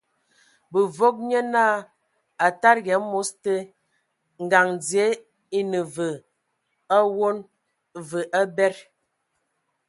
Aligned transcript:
Bǝvɔg 0.71 1.15
nye 1.27 1.39
naa 1.53 1.75
a 2.45 2.47
tadigi 2.61 2.91
amos 2.99 3.29
te, 3.43 3.53
ngaŋ 4.43 4.67
dzie 4.81 5.05
e 5.57 5.59
ne 5.71 5.79
ve 5.95 6.09
awon, 6.97 7.37
və 8.09 8.19
abed. 8.41 8.75